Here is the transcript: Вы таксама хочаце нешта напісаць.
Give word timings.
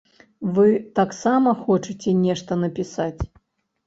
Вы 0.53 0.69
таксама 0.99 1.53
хочаце 1.65 2.13
нешта 2.21 2.57
напісаць. 2.63 3.21